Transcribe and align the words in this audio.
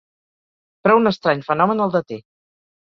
Però 0.87 0.97
un 1.01 1.11
estrany 1.13 1.45
fenomen 1.53 1.87
el 1.89 1.97
deté. 2.01 2.23